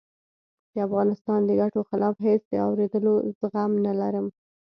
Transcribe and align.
د 0.73 0.75
افغانستان 0.87 1.39
د 1.45 1.51
ګټو 1.61 1.81
خلاف 1.89 2.15
هېڅ 2.27 2.41
د 2.47 2.53
آورېدلو 2.67 3.13
زغم 3.39 3.71
نه 3.85 3.93
لرم 3.99 4.27